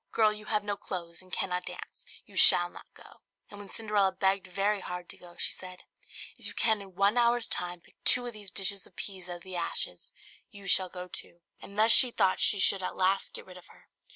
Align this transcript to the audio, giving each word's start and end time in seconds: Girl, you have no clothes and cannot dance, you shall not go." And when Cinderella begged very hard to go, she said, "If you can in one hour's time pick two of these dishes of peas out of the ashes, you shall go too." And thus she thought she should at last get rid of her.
Girl, 0.11 0.33
you 0.33 0.45
have 0.45 0.63
no 0.63 0.75
clothes 0.75 1.21
and 1.21 1.31
cannot 1.31 1.67
dance, 1.67 2.05
you 2.25 2.35
shall 2.35 2.71
not 2.71 2.91
go." 2.95 3.21
And 3.51 3.59
when 3.59 3.69
Cinderella 3.69 4.11
begged 4.11 4.47
very 4.47 4.79
hard 4.79 5.07
to 5.09 5.17
go, 5.19 5.35
she 5.37 5.51
said, 5.51 5.83
"If 6.37 6.47
you 6.47 6.55
can 6.55 6.81
in 6.81 6.95
one 6.95 7.19
hour's 7.19 7.47
time 7.47 7.81
pick 7.81 8.03
two 8.03 8.25
of 8.25 8.33
these 8.33 8.49
dishes 8.49 8.87
of 8.87 8.95
peas 8.95 9.29
out 9.29 9.35
of 9.35 9.43
the 9.43 9.55
ashes, 9.57 10.11
you 10.49 10.65
shall 10.65 10.89
go 10.89 11.07
too." 11.07 11.41
And 11.59 11.77
thus 11.77 11.91
she 11.91 12.09
thought 12.09 12.39
she 12.39 12.57
should 12.57 12.81
at 12.81 12.95
last 12.95 13.31
get 13.33 13.45
rid 13.45 13.57
of 13.57 13.67
her. 13.67 13.89